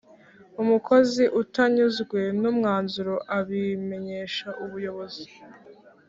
Umukozi 0.61 1.23
utanyuzwe 1.41 2.19
n’umwanzuro 2.41 3.13
abimenyesha 3.37 4.47
ubuyobozi 4.63 5.27